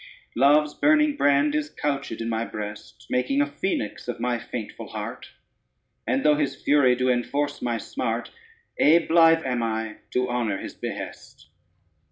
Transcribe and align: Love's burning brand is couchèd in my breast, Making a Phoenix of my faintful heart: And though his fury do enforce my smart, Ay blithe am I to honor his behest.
Love's 0.35 0.73
burning 0.73 1.15
brand 1.15 1.53
is 1.53 1.69
couchèd 1.69 2.21
in 2.21 2.27
my 2.27 2.43
breast, 2.43 3.05
Making 3.07 3.39
a 3.39 3.45
Phoenix 3.45 4.07
of 4.07 4.19
my 4.19 4.39
faintful 4.39 4.87
heart: 4.87 5.29
And 6.07 6.23
though 6.25 6.33
his 6.37 6.59
fury 6.59 6.95
do 6.95 7.07
enforce 7.07 7.61
my 7.61 7.77
smart, 7.77 8.31
Ay 8.79 9.05
blithe 9.07 9.45
am 9.45 9.61
I 9.61 9.97
to 10.13 10.27
honor 10.27 10.57
his 10.57 10.73
behest. 10.73 11.49